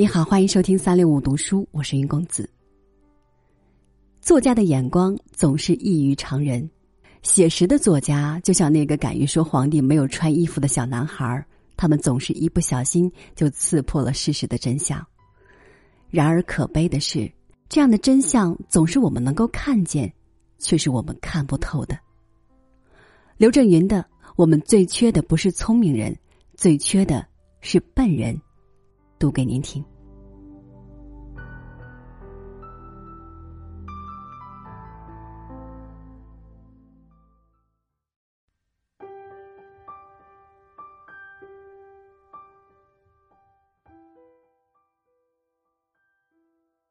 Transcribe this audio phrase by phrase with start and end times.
[0.00, 2.48] 你好，欢迎收听三六五读书，我是云公子。
[4.20, 6.70] 作家的眼光总是异于常人，
[7.22, 11.44] 写实的作家就像那个敢于说皇帝没有穿衣服的小男孩，
[11.76, 15.04] 他们总是一不小心就刺破了事实的真相。
[16.10, 17.28] 然而可悲的是，
[17.68, 20.12] 这样的真相总是我们能够看见，
[20.60, 21.98] 却是我们看不透的。
[23.36, 24.06] 刘震云的
[24.38, 26.16] “我们最缺的不是聪明人，
[26.54, 27.26] 最缺的
[27.62, 28.40] 是笨人”。
[29.18, 29.84] 读给您听。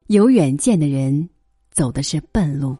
[0.06, 1.28] 有远见的人
[1.70, 2.74] 走的是笨路。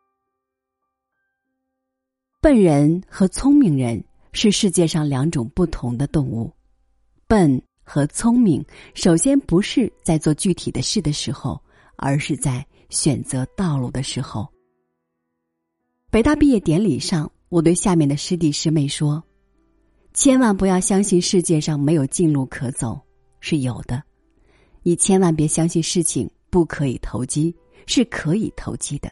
[2.41, 6.51] 笨人和聪明人是世界上两种不同的动物，
[7.27, 7.68] 笨。
[7.91, 11.59] 和聪明，首先不是在做具体的事的时候，
[11.97, 14.47] 而是在选择道路的时候。
[16.11, 19.25] 北大毕业典礼上，我对下面的师弟师妹说
[20.13, 23.01] ：“千万不要相信世界上没有近路可走，
[23.41, 23.99] 是有的；
[24.83, 29.11] 你千万别相信事情不可以投机，是可以投机的。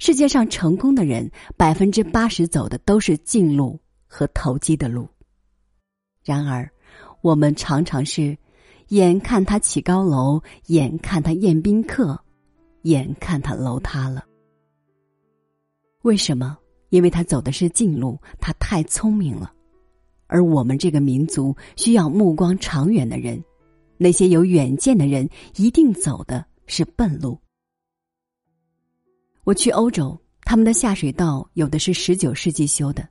[0.00, 5.08] 世界上成功的人，百分之八十走的都是近路和投机的路。
[6.24, 6.68] 然而。”
[7.22, 8.36] 我们常常是，
[8.88, 12.18] 眼看他起高楼，眼看他宴宾客，
[12.82, 14.24] 眼看他楼塌了。
[16.02, 16.56] 为什么？
[16.88, 19.52] 因为他走的是近路，他太聪明了。
[20.26, 23.42] 而我们这个民族需要目光长远的人，
[23.98, 27.38] 那些有远见的人一定走的是笨路。
[29.44, 33.06] 我去欧洲，他们的下水道有的是十九世纪修的。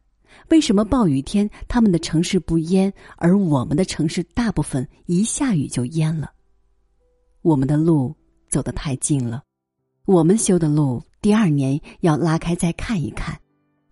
[0.50, 6.32] 为什么暴雨天他们的城市不淹，而我们的城市大部分一下雨就淹了？
[7.42, 8.16] 我们的路
[8.48, 9.44] 走得太近了，
[10.06, 13.40] 我们修的路第二年要拉开再看一看，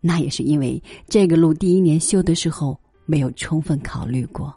[0.02, 4.54] 那也是因为这个路第一年修的时候没有充分考虑过。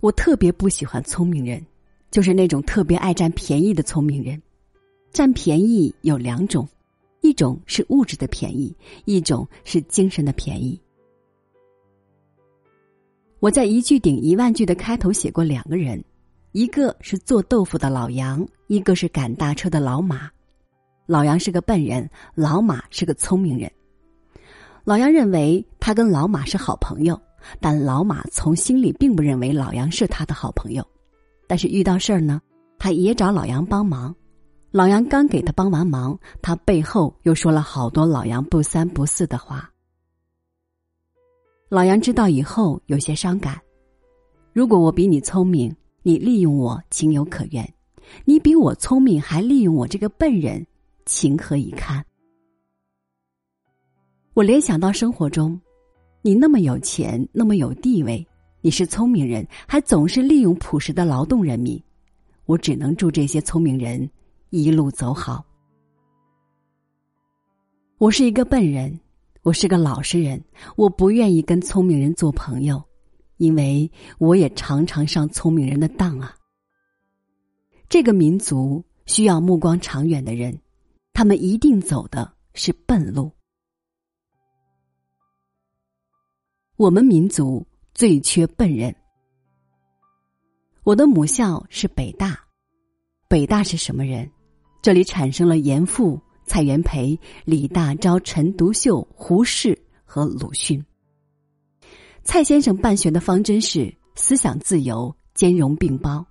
[0.00, 1.64] 我特别不喜欢聪明人，
[2.10, 4.40] 就是那种特别爱占便宜的聪明人。
[5.12, 6.66] 占便宜有两种。
[7.32, 8.76] 一种是物质的便宜，
[9.06, 10.78] 一种是精神的便宜。
[13.40, 16.04] 我在一句顶一万句的开头写过两个人，
[16.52, 20.30] 一个是做豆腐的老杨，一个是赶大车的老马。
[21.06, 23.72] 老杨是个笨人，老马是个聪明人。
[24.84, 27.18] 老杨认为他跟老马是好朋友，
[27.60, 30.86] 但老马从心里并不认为老杨是他的好朋友。
[31.46, 32.42] 但是遇到事儿呢，
[32.78, 34.14] 他也找老杨帮忙。
[34.72, 39.70] 老杨刚给他帮完忙，他背后又说了好多老杨不三不四的话。
[41.68, 43.60] 老杨知道以后有些伤感。
[44.54, 47.62] 如果我比你聪明，你利用我情有可原；
[48.24, 50.66] 你比我聪明还利用我这个笨人，
[51.04, 52.02] 情何以堪？
[54.32, 55.60] 我联想到生活中，
[56.22, 58.26] 你那么有钱，那么有地位，
[58.62, 61.78] 你是聪明人，还总是利用朴实的劳动人民，
[62.46, 64.08] 我只能祝这些聪明人。
[64.52, 65.42] 一路走好。
[67.96, 69.00] 我是一个笨人，
[69.40, 70.44] 我是个老实人，
[70.76, 72.82] 我不愿意跟聪明人做朋友，
[73.38, 76.36] 因为我也常常上聪明人的当啊。
[77.88, 80.60] 这个民族需要目光长远的人，
[81.14, 83.32] 他们一定走的是笨路。
[86.76, 88.94] 我们民族最缺笨人。
[90.82, 92.38] 我的母校是北大，
[93.28, 94.30] 北大是什么人？
[94.82, 100.84] 这里产生了严复、蔡元培、李大钊、陈独秀、胡适和鲁迅。
[102.24, 106.26] 蔡先生办学的方针是思想自由、兼容并包。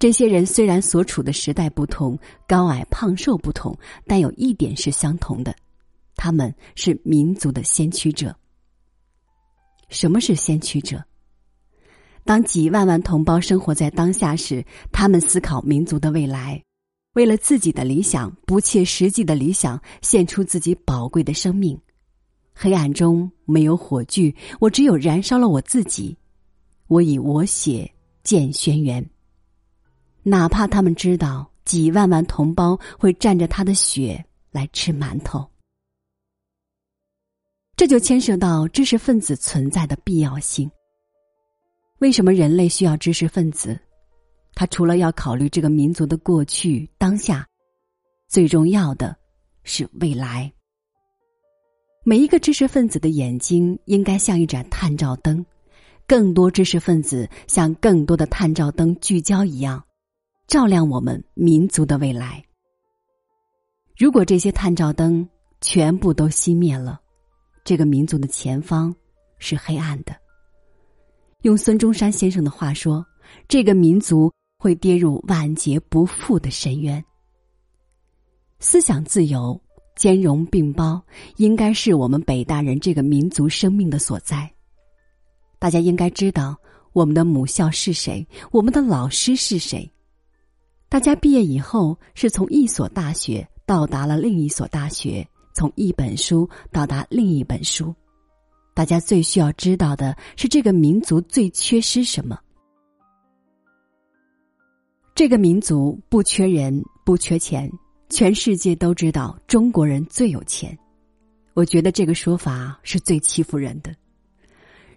[0.00, 5.54] 这些人虽然所处的时代不同、高矮胖瘦不同，但有一点是相同的：
[6.16, 8.34] 他们是民族的先驱者。
[9.90, 11.04] 什么是先驱者？
[12.24, 16.60] 当几万万同胞生活在当下时，他们思考民族的未来。
[17.14, 21.78] 为了自己的理想，不切实际的理想，献出自己宝贵的生命。
[22.54, 26.16] 黑暗中没有火炬，我只有燃烧了我自己。
[26.86, 27.90] 我以我血
[28.22, 29.04] 见轩辕。
[30.22, 35.48] 哪怕他们知道几万万同胞会蘸着他的血来吃馒头，
[37.74, 40.70] 这就牵涉到知识分子存在的必要性。
[41.98, 43.80] 为什么人类需要知识分子？
[44.54, 47.46] 他除了要考虑这个民族的过去、当下，
[48.28, 49.16] 最重要的
[49.64, 50.52] 是未来。
[52.04, 55.44] 每一个知识分子的眼睛应该像一盏探照灯，
[56.06, 59.84] 更多知识分子像更多的探照灯聚焦一样，
[60.46, 62.42] 照亮我们民族的未来。
[63.98, 65.28] 如果这些探照灯
[65.60, 66.98] 全部都熄灭了，
[67.64, 68.94] 这个民族的前方
[69.38, 70.16] 是黑暗的。
[71.42, 73.04] 用孙中山先生的话说，
[73.46, 77.02] 这个民族会跌入万劫不复的深渊。
[78.58, 79.58] 思想自由、
[79.96, 81.02] 兼容并包，
[81.38, 84.50] 应该是我们北大人这个民族生命的所在。
[85.58, 86.54] 大家应该知道
[86.92, 89.90] 我们的母校是谁，我们的老师是谁。
[90.90, 97.94] 大家毕业以后是从一所大学到达了另一所大学，从一本书到达另一本书。
[98.74, 102.38] 大家最需要知道的是这个民族最缺失什么。
[105.20, 107.70] 这个民族不缺人，不缺钱。
[108.08, 110.74] 全世界都知道中国人最有钱，
[111.52, 113.94] 我觉得这个说法是最欺负人的。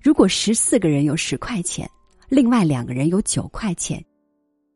[0.02, 1.86] 如果十四个人有十块钱，
[2.30, 4.02] 另外两个人有九块钱，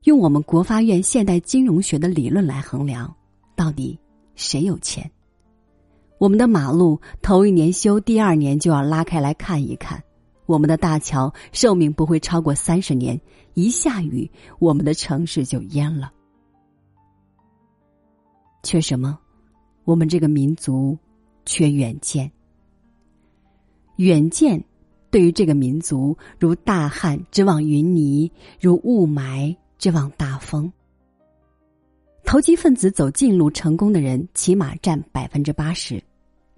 [0.03, 3.15] 用我们国发院现代金融学的理论来衡量，
[3.55, 3.97] 到底
[4.35, 5.09] 谁有钱？
[6.17, 9.97] 我们的马路头一年修，第二年就要拉开来看一看；
[10.47, 13.19] 我们的大桥寿命不会超过三十年，
[13.53, 16.11] 一下雨，我们的城市就淹了。
[18.63, 19.19] 缺什么？
[19.83, 20.97] 我们这个民族
[21.45, 22.29] 缺远见。
[23.97, 24.63] 远见
[25.09, 28.29] 对于这个民族，如大旱之望云霓，
[28.59, 30.71] 如雾霾之望大风。
[32.25, 36.03] 投机分子走近路成功的人，起码占百分之八十，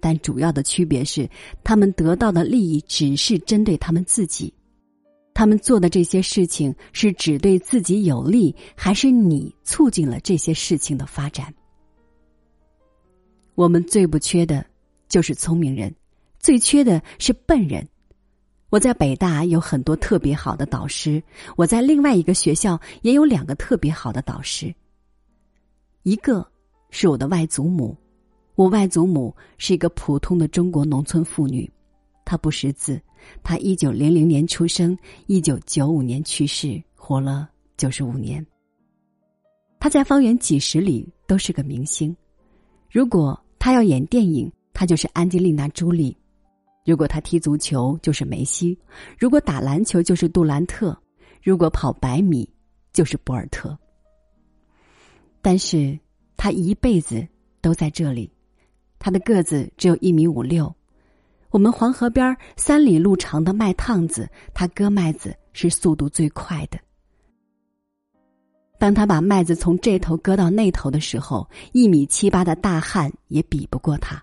[0.00, 1.28] 但主要的区别是，
[1.62, 4.52] 他们得到的利益只是针对他们自己。
[5.32, 11.54] 他们做的这些事情是只对自己有利，还是你促进了这些事情的发展？
[13.54, 14.66] 我们最不缺的，
[15.08, 15.94] 就是聪明人，
[16.38, 17.86] 最缺的是笨人。
[18.70, 21.22] 我在北大有很多特别好的导师，
[21.56, 24.74] 我在另外一个学校也有两个特别好的导师。
[26.02, 26.46] 一个
[26.90, 27.96] 是我的外祖母，
[28.60, 31.66] 我外祖母是一个普通的中国农村妇女，
[32.26, 33.00] 她不识字，
[33.42, 34.94] 她一九零零年出生，
[35.28, 37.48] 一九九五年去世，活了
[37.78, 38.46] 九十五年。
[39.78, 42.14] 她在方圆几十里都是个明星，
[42.90, 43.42] 如果。
[43.58, 46.14] 她要演电影，她就是安吉丽娜·朱莉；
[46.84, 48.76] 如果她踢足球，就是梅西；
[49.18, 50.94] 如果打篮球，就是杜兰特；
[51.42, 52.46] 如果跑百米，
[52.92, 53.78] 就是博尔特。
[55.40, 55.98] 但是
[56.36, 57.26] 她一辈子
[57.62, 58.30] 都在这里，
[59.00, 60.72] 他的个子只有一米五六。
[61.50, 66.78] 我们黄河边三里路长的麦趟子，他割麦子是速度最快的。
[68.78, 74.22] 当他把麦子从这头割到那头的时候，一米七八的大汉也比不过他。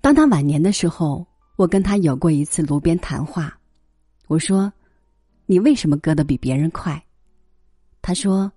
[0.00, 3.58] 当他晚年的时候，我跟他有过一次炉边谈话。
[4.26, 4.72] 我说
[5.46, 7.02] ：“你为什么割的比别人快？”
[8.02, 8.52] 他说：“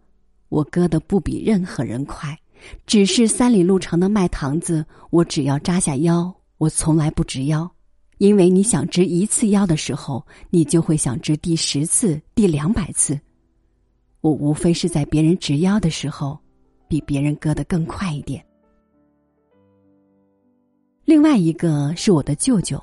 [0.50, 2.38] 我割的不比任何人快，
[2.86, 7.69] 只是三里路长的麦塘子，我只要扎下腰，我从来不直腰，
[8.18, 13.19] 因为你想直一次腰的时候，你就会想直第十次、第两百次。”
[14.21, 16.38] 我无非是在别人直腰的时候，
[16.88, 18.44] 比别人割得更快一点。
[21.05, 22.82] 另外一个是我的舅舅，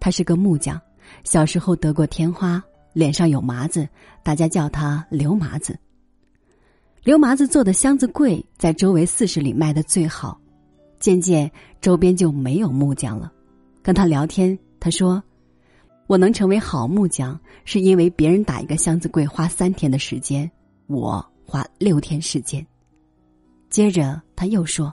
[0.00, 0.78] 他是个木匠，
[1.24, 3.88] 小时候得过天花，脸上有麻子，
[4.22, 5.78] 大家叫他刘麻子。
[7.02, 10.38] 刘麻子做的箱子柜在周围四十里卖的最好，
[11.00, 11.50] 渐渐
[11.80, 13.32] 周边就没有木匠了。
[13.82, 15.22] 跟他聊天，他说。
[16.08, 20.50] 我能成为好木匠，是因为别人打一个箱子柜花三天的时间，
[20.86, 22.66] 我花六天时间。
[23.68, 24.90] 接着他又说：“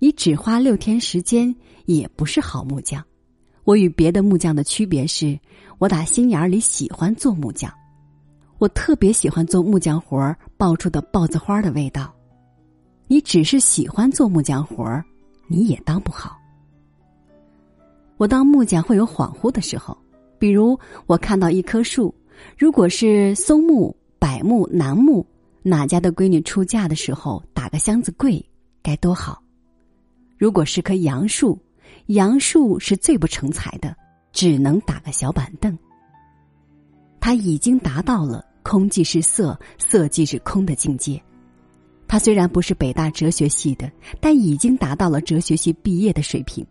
[0.00, 1.54] 你只花六天时间，
[1.84, 3.00] 也不是好木匠。
[3.62, 5.38] 我与别的木匠的区别是，
[5.78, 7.72] 我打心眼里喜欢做木匠，
[8.58, 12.14] 我特别喜欢做木匠活儿爆出的豹子花的味道。
[13.06, 15.04] 你只是喜欢做木匠活儿，
[15.46, 16.36] 你也当不好。
[18.16, 19.96] 我当木匠会有恍惚的时候。”
[20.38, 22.14] 比如，我看到一棵树，
[22.58, 25.26] 如果是松木、柏木、楠木，
[25.62, 28.44] 哪家的闺女出嫁的时候打个箱子柜，
[28.82, 29.42] 该多好；
[30.36, 31.58] 如果是棵杨树，
[32.08, 33.96] 杨树是最不成才的，
[34.30, 35.74] 只能打个小板凳。
[37.18, 41.22] 他已经达到了空即是色，色即是空的境界。
[42.08, 43.88] 他虽然不是北大哲学系的，
[44.20, 46.66] 但已经达到了哲学系毕业的水平。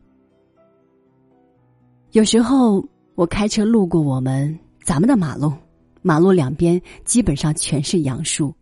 [2.12, 2.86] 有时候。
[3.16, 5.54] 我开车路过我们咱们的马路，
[6.02, 8.54] 马路两边基本上全是杨树，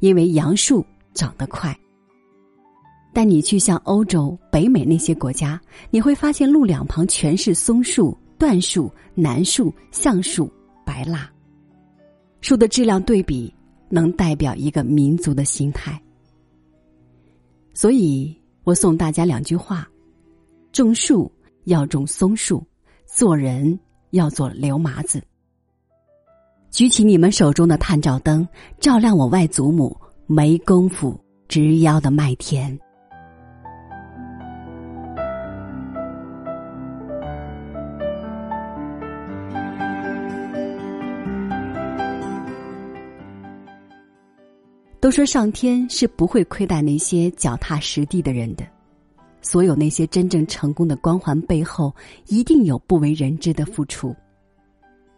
[0.00, 0.84] 因为杨树
[1.14, 1.74] 长得快。
[3.14, 5.58] 但你去像欧洲、北美那些国家，
[5.90, 10.52] 你会发现路两旁全是松树、椴树、楠树、橡树、
[10.84, 11.31] 白蜡。
[12.42, 13.54] 树的质量对比，
[13.88, 15.98] 能代表一个民族的心态。
[17.72, 19.88] 所以我送大家两句话：
[20.72, 21.30] 种树
[21.64, 22.62] 要种松树，
[23.06, 23.78] 做人
[24.10, 25.22] 要做刘麻子。
[26.70, 28.46] 举起你们手中的探照灯，
[28.80, 29.96] 照亮我外祖母
[30.26, 32.78] 没工夫直腰的麦田。
[45.02, 48.64] 都说上天是不会亏待那些脚踏实地的人的，
[49.40, 51.92] 所有那些真正成功的光环背后，
[52.28, 54.14] 一定有不为人知的付出。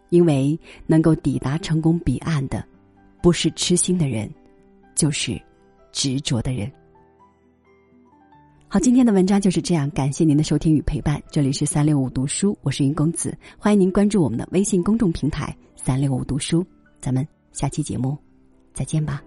[0.09, 2.65] 因为能够抵达成功彼岸的，
[3.21, 4.27] 不是痴心的人，
[4.95, 5.39] 就是
[5.91, 6.71] 执着的人。
[8.67, 11.21] 好，今天的文章就是这样，感谢您的收听与陪伴。
[11.29, 16.65] 这里是三六五读书，我是云公子，欢迎您关注我们的微信公众平台“三六五读书”。
[16.99, 18.17] 咱们下期节目
[18.73, 19.21] 再见吧。